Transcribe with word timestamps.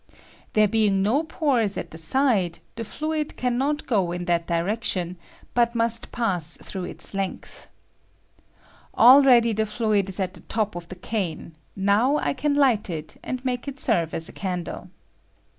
There 0.53 0.67
being 0.67 1.03
no 1.03 1.21
pores 1.21 1.77
at 1.77 1.91
the 1.91 1.97
side, 1.99 2.57
the 2.75 2.83
fluid 2.83 3.37
can 3.37 3.59
not 3.59 3.85
go 3.85 4.11
in 4.11 4.25
that 4.25 4.47
direction, 4.47 5.15
but 5.53 5.75
must 5.75 6.11
pass 6.11 6.57
through 6.57 6.85
its 6.85 7.13
length. 7.13 7.67
Already 8.97 9.53
the 9.53 9.67
fluid 9.67 10.09
ia 10.09 10.23
at 10.23 10.33
the 10.33 10.39
top 10.41 10.75
of 10.75 10.89
the 10.89 10.95
cane; 10.95 11.53
now 11.75 12.17
I 12.17 12.33
can 12.33 12.55
light 12.55 12.89
it 12.89 13.17
and 13.21 13.45
make 13.45 13.67
it 13.67 13.79
serve 13.79 14.15
as 14.15 14.27
a 14.27 14.31
candle. 14.33 14.89